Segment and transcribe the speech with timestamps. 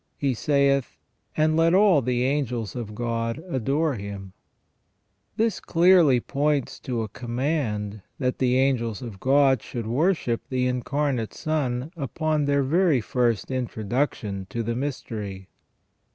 [0.17, 0.97] He saith.
[1.37, 4.33] And let all the angels of God adore Him".
[5.37, 11.35] This clearly points to a command that the angels of God should worship the Incarnate
[11.35, 15.49] Son upon their very first introduction to the mystery.